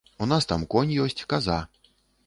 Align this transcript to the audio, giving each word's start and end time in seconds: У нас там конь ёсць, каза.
У 0.25 0.27
нас 0.31 0.47
там 0.53 0.65
конь 0.73 0.95
ёсць, 1.05 1.23
каза. 1.35 1.59